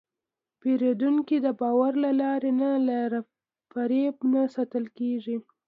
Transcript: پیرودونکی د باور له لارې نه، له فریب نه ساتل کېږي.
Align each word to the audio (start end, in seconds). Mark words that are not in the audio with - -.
پیرودونکی 0.59 1.37
د 1.45 1.47
باور 1.59 1.93
له 2.03 2.11
لارې 2.21 2.51
نه، 2.59 2.71
له 2.87 2.99
فریب 3.71 4.15
نه 4.33 4.41
ساتل 4.55 4.85
کېږي. 4.97 5.35